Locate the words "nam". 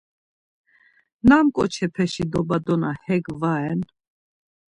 1.27-1.45